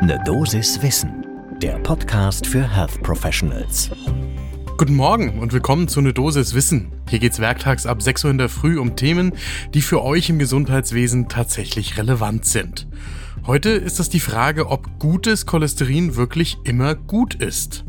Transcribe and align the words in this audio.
Ne 0.00 0.16
Dosis 0.24 0.80
Wissen, 0.80 1.26
der 1.60 1.76
Podcast 1.80 2.46
für 2.46 2.62
Health 2.62 3.02
Professionals. 3.02 3.90
Guten 4.76 4.94
Morgen 4.94 5.40
und 5.40 5.52
willkommen 5.52 5.88
zu 5.88 6.00
Ne 6.00 6.12
Dosis 6.12 6.54
Wissen. 6.54 6.92
Hier 7.10 7.18
geht's 7.18 7.40
werktags 7.40 7.84
ab 7.84 8.00
6 8.00 8.24
Uhr 8.24 8.30
in 8.30 8.38
der 8.38 8.48
Früh 8.48 8.78
um 8.78 8.94
Themen, 8.94 9.32
die 9.74 9.82
für 9.82 10.04
euch 10.04 10.30
im 10.30 10.38
Gesundheitswesen 10.38 11.28
tatsächlich 11.28 11.98
relevant 11.98 12.44
sind. 12.44 12.86
Heute 13.44 13.70
ist 13.70 13.98
es 13.98 14.08
die 14.08 14.20
Frage, 14.20 14.68
ob 14.68 15.00
gutes 15.00 15.46
Cholesterin 15.46 16.14
wirklich 16.14 16.58
immer 16.62 16.94
gut 16.94 17.34
ist. 17.34 17.84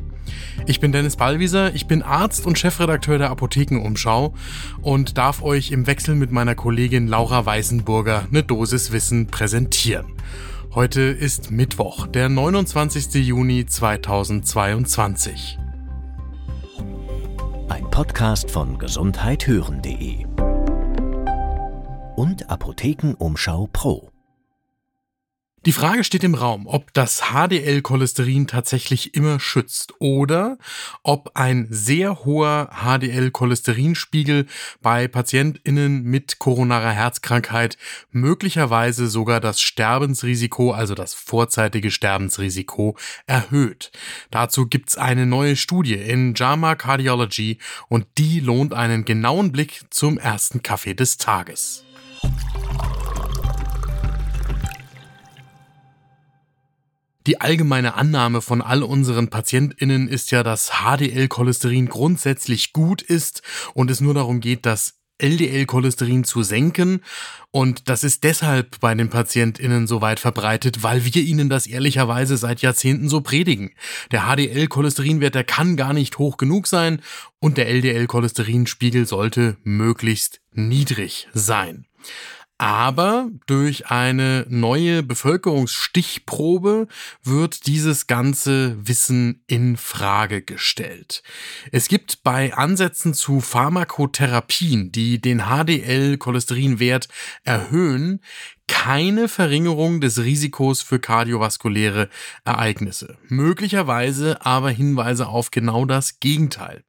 Ich 0.65 0.79
bin 0.79 0.91
Dennis 0.91 1.15
Ballwieser, 1.15 1.75
ich 1.75 1.85
bin 1.85 2.01
Arzt 2.01 2.45
und 2.45 2.57
Chefredakteur 2.57 3.19
der 3.19 3.29
Apothekenumschau 3.29 4.33
und 4.81 5.19
darf 5.19 5.43
euch 5.43 5.71
im 5.71 5.85
Wechsel 5.85 6.15
mit 6.15 6.31
meiner 6.31 6.55
Kollegin 6.55 7.07
Laura 7.07 7.45
Weißenburger 7.45 8.25
eine 8.29 8.41
Dosis 8.41 8.91
Wissen 8.91 9.27
präsentieren. 9.27 10.07
Heute 10.75 11.01
ist 11.01 11.49
Mittwoch, 11.49 12.05
der 12.05 12.29
29. 12.29 13.15
Juni 13.25 13.65
2022. 13.65 15.57
Ein 17.69 17.89
Podcast 17.89 18.51
von 18.51 18.77
gesundheithören.de 18.77 20.27
und 22.15 22.51
Apothekenumschau 22.51 23.67
Pro. 23.73 24.11
Die 25.65 25.73
Frage 25.73 26.05
steht 26.05 26.23
im 26.23 26.35
Raum, 26.35 26.67
ob 26.67 26.93
das 26.93 27.21
HDL-Cholesterin 27.33 28.47
tatsächlich 28.47 29.13
immer 29.13 29.41
schützt 29.41 29.93
oder 29.99 30.57
ob 31.03 31.31
ein 31.33 31.67
sehr 31.69 32.23
hoher 32.23 32.69
HDL-Cholesterinspiegel 32.71 34.45
bei 34.81 35.09
PatientInnen 35.09 36.03
mit 36.03 36.39
koronarer 36.39 36.91
Herzkrankheit 36.91 37.77
möglicherweise 38.11 39.07
sogar 39.07 39.41
das 39.41 39.59
Sterbensrisiko, 39.59 40.71
also 40.71 40.95
das 40.95 41.13
vorzeitige 41.13 41.91
Sterbensrisiko, 41.91 42.95
erhöht. 43.27 43.91
Dazu 44.31 44.65
gibt's 44.65 44.97
eine 44.97 45.25
neue 45.25 45.57
Studie 45.57 45.95
in 45.95 46.35
JAMA 46.35 46.75
Cardiology 46.75 47.57
und 47.89 48.05
die 48.17 48.39
lohnt 48.39 48.73
einen 48.73 49.03
genauen 49.03 49.51
Blick 49.51 49.81
zum 49.89 50.17
ersten 50.17 50.63
Kaffee 50.63 50.93
des 50.93 51.17
Tages. 51.17 51.83
Die 57.27 57.41
allgemeine 57.41 57.95
Annahme 57.95 58.41
von 58.41 58.61
all 58.61 58.81
unseren 58.81 59.29
PatientInnen 59.29 60.07
ist 60.07 60.31
ja, 60.31 60.41
dass 60.41 60.71
HDL-Cholesterin 60.81 61.87
grundsätzlich 61.87 62.71
gut 62.71 63.01
ist 63.01 63.41
und 63.73 63.91
es 63.91 63.99
nur 63.99 64.13
darum 64.13 64.39
geht, 64.39 64.65
das 64.65 64.99
LDL-Cholesterin 65.19 66.23
zu 66.23 66.43
senken. 66.43 67.01
Und 67.51 67.89
das 67.89 68.03
ist 68.03 68.23
deshalb 68.23 68.79
bei 68.79 68.95
den 68.95 69.09
PatientInnen 69.09 69.85
so 69.85 70.01
weit 70.01 70.19
verbreitet, 70.19 70.81
weil 70.81 71.03
wir 71.03 71.21
ihnen 71.21 71.49
das 71.49 71.67
ehrlicherweise 71.67 72.37
seit 72.37 72.61
Jahrzehnten 72.61 73.09
so 73.09 73.21
predigen. 73.21 73.71
Der 74.11 74.21
HDL-Cholesterinwert, 74.21 75.35
der 75.35 75.43
kann 75.43 75.75
gar 75.75 75.93
nicht 75.93 76.17
hoch 76.17 76.37
genug 76.37 76.67
sein 76.67 77.01
und 77.39 77.57
der 77.57 77.67
LDL-Cholesterinspiegel 77.67 79.05
sollte 79.05 79.57
möglichst 79.63 80.41
niedrig 80.53 81.27
sein. 81.33 81.85
Aber 82.59 83.29
durch 83.47 83.87
eine 83.87 84.45
neue 84.49 85.01
Bevölkerungsstichprobe 85.01 86.87
wird 87.23 87.67
dieses 87.67 88.05
ganze 88.05 88.75
Wissen 88.85 89.45
in 89.47 89.77
Frage 89.77 90.41
gestellt. 90.41 91.23
Es 91.71 91.87
gibt 91.87 92.21
bei 92.21 92.53
Ansätzen 92.53 93.13
zu 93.13 93.39
Pharmakotherapien, 93.39 94.91
die 94.91 95.21
den 95.21 95.43
HDL-Cholesterinwert 95.45 97.07
erhöhen, 97.45 98.19
keine 98.67 99.29
Verringerung 99.29 100.01
des 100.01 100.19
Risikos 100.19 100.81
für 100.81 100.99
kardiovaskuläre 100.99 102.09
Ereignisse. 102.43 103.17
Möglicherweise 103.29 104.45
aber 104.45 104.69
Hinweise 104.69 105.29
auf 105.29 105.49
genau 105.51 105.85
das 105.85 106.19
Gegenteil. 106.19 106.83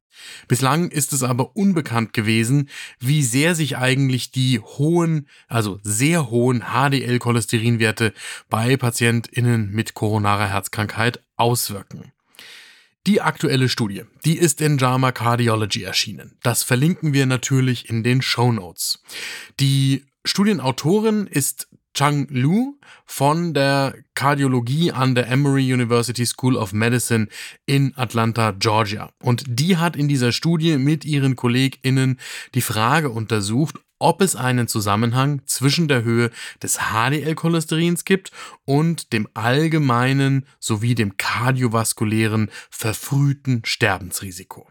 Bislang 0.47 0.89
ist 0.89 1.13
es 1.13 1.23
aber 1.23 1.55
unbekannt 1.55 2.13
gewesen, 2.13 2.69
wie 2.99 3.23
sehr 3.23 3.55
sich 3.55 3.77
eigentlich 3.77 4.31
die 4.31 4.59
hohen, 4.59 5.27
also 5.47 5.79
sehr 5.83 6.29
hohen 6.29 6.61
HDL-Cholesterinwerte 6.61 8.13
bei 8.49 8.77
PatientInnen 8.77 9.71
mit 9.71 9.93
koronarer 9.93 10.47
Herzkrankheit 10.47 11.23
auswirken. 11.37 12.11
Die 13.07 13.21
aktuelle 13.21 13.67
Studie, 13.67 14.03
die 14.25 14.37
ist 14.37 14.61
in 14.61 14.77
JAMA 14.77 15.11
Cardiology 15.11 15.81
erschienen. 15.81 16.37
Das 16.43 16.61
verlinken 16.61 17.13
wir 17.13 17.25
natürlich 17.25 17.89
in 17.89 18.03
den 18.03 18.21
Show 18.21 18.51
Notes. 18.51 19.01
Die 19.59 20.05
Studienautorin 20.23 21.25
ist 21.25 21.67
Chang 21.93 22.27
Lu 22.29 22.79
von 23.05 23.53
der 23.53 23.95
Kardiologie 24.13 24.91
an 24.91 25.15
der 25.15 25.27
Emory 25.27 25.73
University 25.73 26.25
School 26.25 26.55
of 26.55 26.73
Medicine 26.73 27.27
in 27.65 27.93
Atlanta, 27.97 28.51
Georgia. 28.51 29.11
Und 29.21 29.43
die 29.47 29.77
hat 29.77 29.95
in 29.95 30.07
dieser 30.07 30.31
Studie 30.31 30.77
mit 30.77 31.05
ihren 31.05 31.35
KollegInnen 31.35 32.19
die 32.55 32.61
Frage 32.61 33.09
untersucht, 33.09 33.75
ob 33.99 34.21
es 34.21 34.35
einen 34.35 34.67
Zusammenhang 34.67 35.41
zwischen 35.45 35.87
der 35.87 36.03
Höhe 36.03 36.31
des 36.63 36.79
HDL-Cholesterins 36.91 38.03
gibt 38.03 38.31
und 38.65 39.13
dem 39.13 39.27
allgemeinen 39.35 40.47
sowie 40.59 40.95
dem 40.95 41.17
kardiovaskulären 41.17 42.49
verfrühten 42.69 43.61
Sterbensrisiko. 43.63 44.67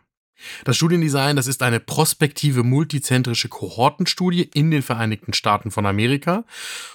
Das 0.65 0.77
Studiendesign, 0.77 1.37
das 1.37 1.47
ist 1.47 1.63
eine 1.63 1.81
prospektive 1.81 2.63
multizentrische 2.63 3.49
Kohortenstudie 3.49 4.51
in 4.55 4.71
den 4.71 4.83
Vereinigten 4.83 5.33
Staaten 5.33 5.71
von 5.71 5.87
Amerika. 5.87 6.45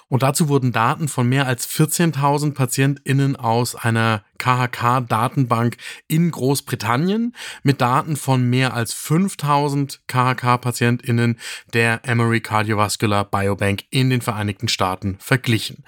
Und 0.08 0.22
dazu 0.22 0.50
wurden 0.50 0.72
Daten 0.72 1.08
von 1.08 1.28
mehr 1.28 1.48
als 1.48 1.68
14.000 1.68 2.54
PatientInnen 2.54 3.36
aus 3.36 3.76
einer 3.76 4.24
KHK-Datenbank 4.38 5.78
in 6.08 6.30
Großbritannien 6.30 7.36
mit 7.64 7.82
Daten 7.82 8.16
von 8.16 8.48
mehr 8.48 8.76
als 8.76 8.96
5.000 8.96 10.00
KHK-PatientInnen 10.08 11.40
der 11.74 12.02
Emory 12.04 12.42
Cardiovascular 12.42 13.26
Biobank 13.26 13.86
in 13.90 14.12
den 14.12 14.22
Vereinigten 14.22 14.68
Staaten 14.68 15.18
verglichen. 15.20 15.84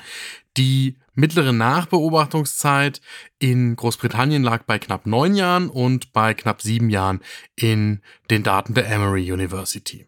Die 0.58 0.98
mittlere 1.14 1.54
Nachbeobachtungszeit 1.54 3.02
in 3.38 3.76
Großbritannien 3.76 4.42
lag 4.42 4.64
bei 4.64 4.80
knapp 4.80 5.06
neun 5.06 5.36
Jahren 5.36 5.70
und 5.70 6.12
bei 6.12 6.34
knapp 6.34 6.64
sieben 6.64 6.90
Jahren 6.90 7.22
in 7.56 8.02
den 8.32 8.42
Daten 8.42 8.74
der 8.74 8.88
Emory 8.88 9.32
University. 9.32 10.08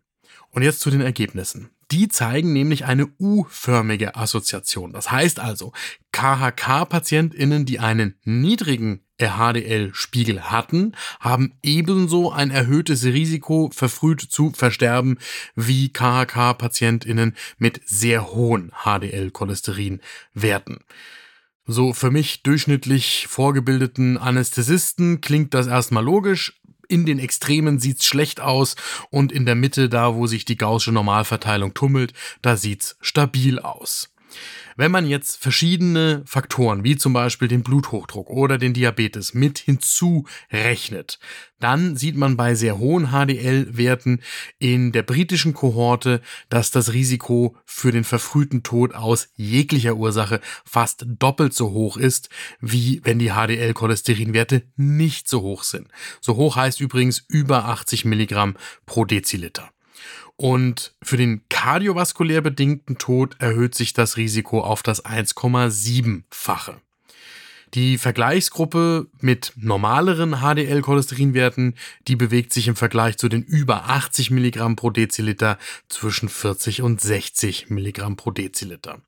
Und 0.49 0.63
jetzt 0.63 0.79
zu 0.79 0.89
den 0.89 1.01
Ergebnissen. 1.01 1.69
Die 1.91 2.07
zeigen 2.07 2.53
nämlich 2.53 2.85
eine 2.85 3.07
U-förmige 3.19 4.16
Assoziation. 4.16 4.94
Das 4.94 5.11
heißt 5.11 5.39
also, 5.39 5.73
KHK-PatientInnen, 6.11 7.66
die 7.66 7.79
einen 7.79 8.16
niedrigen 8.23 9.01
HDL-Spiegel 9.19 10.44
hatten, 10.44 10.95
haben 11.19 11.53
ebenso 11.61 12.31
ein 12.31 12.51
erhöhtes 12.51 13.03
Risiko, 13.05 13.69
verfrüht 13.73 14.22
zu 14.22 14.51
versterben, 14.51 15.17
wie 15.55 15.89
KHK-PatientInnen 15.89 17.35
mit 17.57 17.81
sehr 17.85 18.31
hohen 18.31 18.71
HDL-Cholesterinwerten. 18.85 20.79
So 21.66 21.94
für 21.94 22.09
mich 22.09 22.41
durchschnittlich 22.44 23.27
vorgebildeten 23.27 24.17
Anästhesisten 24.17 25.21
klingt 25.21 25.53
das 25.53 25.67
erstmal 25.67 26.03
logisch, 26.03 26.58
in 26.89 27.05
den 27.05 27.19
Extremen 27.19 27.79
sieht's 27.79 28.05
schlecht 28.05 28.41
aus 28.41 28.75
und 29.09 29.31
in 29.31 29.45
der 29.45 29.55
Mitte, 29.55 29.88
da 29.88 30.16
wo 30.16 30.27
sich 30.27 30.44
die 30.44 30.57
gaußsche 30.57 30.91
Normalverteilung 30.91 31.73
tummelt, 31.73 32.13
da 32.41 32.57
sieht's 32.57 32.97
stabil 33.00 33.59
aus. 33.59 34.09
Wenn 34.75 34.91
man 34.91 35.07
jetzt 35.07 35.41
verschiedene 35.41 36.23
Faktoren, 36.25 36.84
wie 36.84 36.95
zum 36.95 37.13
Beispiel 37.13 37.47
den 37.47 37.63
Bluthochdruck 37.63 38.29
oder 38.29 38.57
den 38.57 38.73
Diabetes, 38.73 39.34
mit 39.34 39.59
hinzurechnet, 39.59 41.19
dann 41.59 41.97
sieht 41.97 42.16
man 42.16 42.38
bei 42.38 42.56
sehr 42.56 42.78
hohen 42.78 43.07
HDL-Werten 43.07 44.22
in 44.57 44.91
der 44.91 45.03
britischen 45.03 45.53
Kohorte, 45.53 46.22
dass 46.50 46.72
das 46.72 46.94
Risiko 46.94 47.57
für 47.66 47.91
den 47.91 48.03
verfrühten 48.06 48.63
Tod 48.63 48.95
aus 48.95 49.29
jeglicher 49.35 49.95
Ursache 49.95 50.39
fast 50.63 51.06
doppelt 51.07 51.53
so 51.53 51.72
hoch 51.72 51.97
ist, 51.97 52.29
wie 52.62 53.01
wenn 53.03 53.19
die 53.19 53.31
HDL-Cholesterinwerte 53.31 54.63
nicht 54.77 55.27
so 55.27 55.42
hoch 55.42 55.63
sind. 55.63 55.88
So 56.21 56.38
hoch 56.38 56.56
heißt 56.56 56.80
übrigens 56.80 57.24
über 57.27 57.65
80 57.65 58.06
Milligramm 58.06 58.56
pro 58.86 59.03
Deziliter. 59.03 59.71
Und 60.36 60.94
für 61.01 61.18
den 61.18 61.42
kardiovaskulär 61.50 62.42
bedingten 62.42 62.98
Tod 62.98 63.36
erhöht 63.40 63.75
sich 63.75 63.94
das 63.94 64.18
Risiko 64.18 64.62
auf 64.62 64.84
das 64.84 65.04
1,7-fache. 65.04 66.80
Die 67.75 68.00
Vergleichsgruppe 68.00 69.07
mit 69.22 69.54
normaleren 69.56 70.38
HDL-Cholesterinwerten, 70.42 71.75
die 72.07 72.16
bewegt 72.16 72.51
sich 72.51 72.68
im 72.68 72.75
Vergleich 72.75 73.18
zu 73.18 73.30
den 73.30 73.44
über 73.44 73.90
80 73.90 74.31
Milligramm 74.31 74.75
pro 74.75 74.90
Deziliter 74.90 75.60
zwischen 75.88 76.30
40 76.30 76.81
und 76.81 77.00
60 77.00 77.69
Milligramm 77.69 78.16
pro 78.16 78.31
Deziliter. 78.31 79.01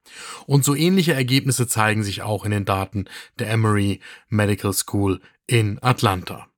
Und 0.46 0.64
so 0.64 0.76
ähnliche 0.76 1.14
Ergebnisse 1.14 1.68
zeigen 1.68 2.04
sich 2.04 2.22
auch 2.22 2.46
in 2.46 2.52
den 2.52 2.66
Daten 2.66 3.06
der 3.40 3.50
Emory 3.50 4.00
Medical 4.30 4.74
School 4.74 5.22
in 5.48 5.82
Atlanta. 5.82 6.51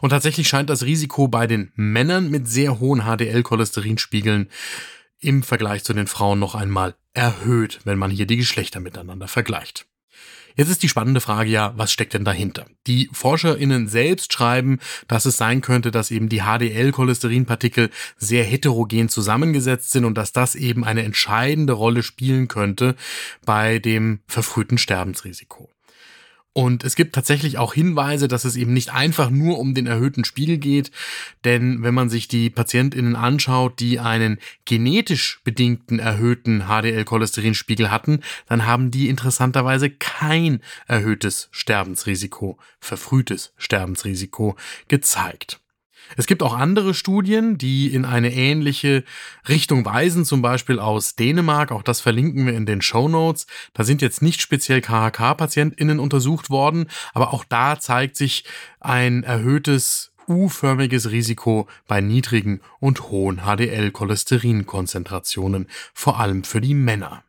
Und 0.00 0.10
tatsächlich 0.10 0.48
scheint 0.48 0.70
das 0.70 0.84
Risiko 0.84 1.28
bei 1.28 1.46
den 1.46 1.72
Männern 1.74 2.30
mit 2.30 2.48
sehr 2.48 2.80
hohen 2.80 3.02
HDL-Cholesterinspiegeln 3.02 4.48
im 5.20 5.42
Vergleich 5.42 5.84
zu 5.84 5.92
den 5.92 6.06
Frauen 6.06 6.38
noch 6.38 6.54
einmal 6.54 6.94
erhöht, 7.12 7.80
wenn 7.84 7.98
man 7.98 8.10
hier 8.10 8.26
die 8.26 8.36
Geschlechter 8.36 8.80
miteinander 8.80 9.28
vergleicht. 9.28 9.86
Jetzt 10.56 10.68
ist 10.68 10.82
die 10.82 10.88
spannende 10.88 11.20
Frage 11.20 11.48
ja, 11.48 11.72
was 11.76 11.92
steckt 11.92 12.14
denn 12.14 12.24
dahinter? 12.24 12.66
Die 12.86 13.08
ForscherInnen 13.12 13.88
selbst 13.88 14.32
schreiben, 14.32 14.78
dass 15.08 15.24
es 15.24 15.36
sein 15.36 15.60
könnte, 15.60 15.90
dass 15.90 16.10
eben 16.10 16.28
die 16.28 16.40
HDL-Cholesterinpartikel 16.40 17.90
sehr 18.16 18.44
heterogen 18.44 19.08
zusammengesetzt 19.08 19.90
sind 19.90 20.04
und 20.04 20.18
dass 20.18 20.32
das 20.32 20.54
eben 20.54 20.84
eine 20.84 21.02
entscheidende 21.04 21.72
Rolle 21.72 22.02
spielen 22.02 22.48
könnte 22.48 22.96
bei 23.44 23.78
dem 23.78 24.20
verfrühten 24.26 24.78
Sterbensrisiko. 24.78 25.70
Und 26.52 26.82
es 26.82 26.96
gibt 26.96 27.14
tatsächlich 27.14 27.58
auch 27.58 27.74
Hinweise, 27.74 28.26
dass 28.26 28.44
es 28.44 28.56
eben 28.56 28.72
nicht 28.72 28.92
einfach 28.92 29.30
nur 29.30 29.60
um 29.60 29.72
den 29.72 29.86
erhöhten 29.86 30.24
Spiegel 30.24 30.58
geht, 30.58 30.90
denn 31.44 31.84
wenn 31.84 31.94
man 31.94 32.10
sich 32.10 32.26
die 32.26 32.50
Patientinnen 32.50 33.14
anschaut, 33.14 33.78
die 33.78 34.00
einen 34.00 34.38
genetisch 34.64 35.40
bedingten 35.44 36.00
erhöhten 36.00 36.64
HDL-Cholesterinspiegel 36.66 37.92
hatten, 37.92 38.20
dann 38.48 38.66
haben 38.66 38.90
die 38.90 39.08
interessanterweise 39.08 39.90
kein 39.90 40.60
erhöhtes 40.88 41.48
Sterbensrisiko, 41.52 42.58
verfrühtes 42.80 43.52
Sterbensrisiko 43.56 44.56
gezeigt. 44.88 45.60
Es 46.16 46.26
gibt 46.26 46.42
auch 46.42 46.54
andere 46.54 46.94
Studien, 46.94 47.58
die 47.58 47.92
in 47.92 48.04
eine 48.04 48.32
ähnliche 48.32 49.04
Richtung 49.48 49.84
weisen, 49.84 50.24
zum 50.24 50.42
Beispiel 50.42 50.78
aus 50.78 51.16
Dänemark. 51.16 51.72
Auch 51.72 51.82
das 51.82 52.00
verlinken 52.00 52.46
wir 52.46 52.54
in 52.54 52.66
den 52.66 52.82
Show 52.82 53.08
Notes. 53.08 53.46
Da 53.74 53.82
sind 53.84 54.02
jetzt 54.02 54.22
nicht 54.22 54.40
speziell 54.40 54.80
KHK-PatientInnen 54.80 55.98
untersucht 55.98 56.50
worden, 56.50 56.86
aber 57.12 57.32
auch 57.32 57.44
da 57.44 57.78
zeigt 57.78 58.16
sich 58.16 58.44
ein 58.80 59.22
erhöhtes 59.22 60.12
U-förmiges 60.28 61.10
Risiko 61.10 61.66
bei 61.88 62.00
niedrigen 62.00 62.60
und 62.78 63.10
hohen 63.10 63.42
HDL-Cholesterinkonzentrationen, 63.44 65.66
vor 65.92 66.20
allem 66.20 66.44
für 66.44 66.60
die 66.60 66.74
Männer. 66.74 67.24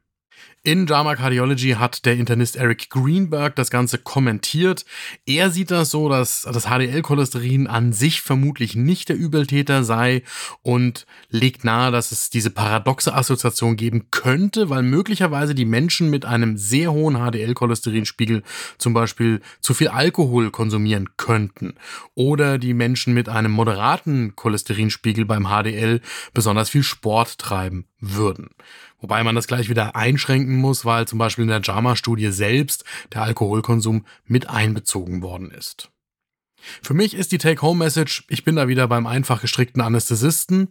In 0.64 0.86
Drama 0.86 1.16
Cardiology 1.16 1.72
hat 1.72 2.06
der 2.06 2.18
Internist 2.18 2.56
Eric 2.56 2.92
Greenberg 2.92 3.56
das 3.56 3.72
Ganze 3.72 3.98
kommentiert. 3.98 4.86
Er 5.26 5.50
sieht 5.50 5.72
das 5.72 5.90
so, 5.90 6.08
dass 6.08 6.44
das 6.44 6.66
HDL-Cholesterin 6.66 7.66
an 7.66 7.94
sich 7.94 8.22
vermutlich 8.22 8.76
nicht 8.76 9.10
der 9.10 9.16
Übeltäter 9.16 9.84
sei 9.84 10.22
und 10.62 11.08
legt 11.30 11.64
nahe, 11.64 11.92
dass 11.92 12.12
es 12.12 12.30
diese 12.30 12.52
paradoxe 12.52 13.16
Assoziation 13.16 13.76
geben 13.76 14.12
könnte, 14.12 14.70
weil 14.70 14.84
möglicherweise 14.84 15.56
die 15.56 15.66
Menschen 15.66 16.12
mit 16.12 16.26
einem 16.26 16.58
sehr 16.58 16.92
hohen 16.92 17.16
HDL-Cholesterinspiegel 17.16 18.44
zum 18.78 18.94
Beispiel 18.94 19.42
zu 19.62 19.74
viel 19.74 19.88
Alkohol 19.88 20.52
konsumieren 20.52 21.10
könnten 21.18 21.74
oder 22.14 22.60
die 22.60 22.76
Menschen 22.76 23.16
mit 23.16 23.30
einem 23.30 23.52
moderaten 23.52 24.36
Cholesterinspiegel 24.36 25.26
beim 25.26 25.48
HDL 25.48 26.02
besonders 26.36 26.70
viel 26.70 26.84
Sport 26.84 27.40
treiben 27.40 27.88
würden. 28.02 28.50
Wobei 29.00 29.24
man 29.24 29.36
das 29.36 29.48
gleich 29.48 29.70
wieder 29.70 29.96
einschränken 29.96 30.58
muss, 30.58 30.84
weil 30.84 31.08
zum 31.08 31.20
Beispiel 31.20 31.44
in 31.44 31.50
der 31.50 31.62
JAMA-Studie 31.62 32.32
selbst 32.32 32.84
der 33.14 33.24
Alkoholkonsum 33.24 34.06
mit 34.26 34.50
einbezogen 34.50 35.22
worden 35.22 35.52
ist. 35.52 35.90
Für 36.82 36.94
mich 36.94 37.16
ist 37.16 37.32
die 37.32 37.38
Take-Home-Message, 37.38 38.26
ich 38.30 38.44
bin 38.44 38.56
da 38.56 38.68
wieder 38.68 38.88
beim 38.88 39.08
einfach 39.08 39.42
gestrickten 39.42 39.82
Anästhesisten. 39.82 40.70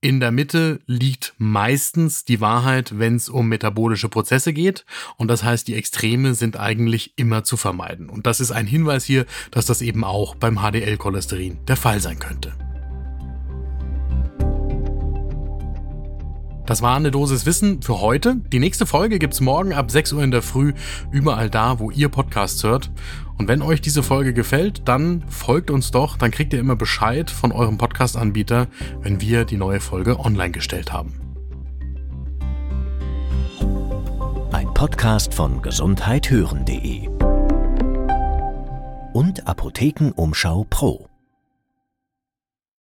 In 0.00 0.20
der 0.20 0.32
Mitte 0.32 0.80
liegt 0.86 1.34
meistens 1.38 2.24
die 2.24 2.40
Wahrheit, 2.40 2.98
wenn 2.98 3.16
es 3.16 3.28
um 3.28 3.48
metabolische 3.48 4.08
Prozesse 4.10 4.52
geht. 4.52 4.84
Und 5.16 5.28
das 5.28 5.42
heißt, 5.42 5.66
die 5.66 5.74
Extreme 5.74 6.34
sind 6.34 6.58
eigentlich 6.58 7.14
immer 7.16 7.44
zu 7.44 7.56
vermeiden. 7.56 8.10
Und 8.10 8.26
das 8.26 8.40
ist 8.40 8.50
ein 8.50 8.66
Hinweis 8.66 9.04
hier, 9.04 9.24
dass 9.50 9.66
das 9.66 9.80
eben 9.80 10.04
auch 10.04 10.34
beim 10.34 10.58
HDL-Cholesterin 10.58 11.64
der 11.66 11.76
Fall 11.76 12.00
sein 12.00 12.18
könnte. 12.18 12.54
Das 16.66 16.80
war 16.80 16.96
eine 16.96 17.10
Dosis 17.10 17.44
Wissen 17.44 17.82
für 17.82 18.00
heute. 18.00 18.36
Die 18.52 18.58
nächste 18.58 18.86
Folge 18.86 19.18
gibt's 19.18 19.40
morgen 19.40 19.74
ab 19.74 19.90
6 19.90 20.14
Uhr 20.14 20.22
in 20.22 20.30
der 20.30 20.40
Früh, 20.40 20.72
überall 21.10 21.50
da, 21.50 21.78
wo 21.78 21.90
ihr 21.90 22.08
Podcasts 22.08 22.64
hört. 22.64 22.90
Und 23.36 23.48
wenn 23.48 23.60
euch 23.60 23.82
diese 23.82 24.02
Folge 24.02 24.32
gefällt, 24.32 24.82
dann 24.86 25.24
folgt 25.28 25.70
uns 25.70 25.90
doch, 25.90 26.16
dann 26.16 26.30
kriegt 26.30 26.54
ihr 26.54 26.60
immer 26.60 26.76
Bescheid 26.76 27.30
von 27.30 27.52
eurem 27.52 27.76
Podcast-Anbieter, 27.76 28.68
wenn 29.02 29.20
wir 29.20 29.44
die 29.44 29.58
neue 29.58 29.80
Folge 29.80 30.18
online 30.18 30.52
gestellt 30.52 30.92
haben. 30.92 31.20
Ein 34.52 34.72
Podcast 34.72 35.34
von 35.34 35.60
gesundheithören.de 35.60 37.08
und 39.12 39.46
Apothekenumschau 39.46 40.66
Pro. 40.70 41.08